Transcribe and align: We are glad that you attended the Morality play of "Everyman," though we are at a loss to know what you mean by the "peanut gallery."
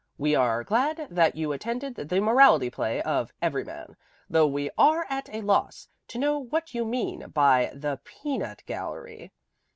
We 0.17 0.33
are 0.33 0.63
glad 0.63 1.05
that 1.11 1.35
you 1.35 1.51
attended 1.51 1.93
the 1.93 2.19
Morality 2.21 2.71
play 2.71 3.03
of 3.03 3.31
"Everyman," 3.39 3.95
though 4.27 4.47
we 4.47 4.71
are 4.75 5.05
at 5.11 5.29
a 5.31 5.41
loss 5.41 5.89
to 6.07 6.17
know 6.17 6.39
what 6.39 6.73
you 6.73 6.83
mean 6.85 7.27
by 7.29 7.69
the 7.75 7.99
"peanut 8.03 8.63
gallery." 8.65 9.31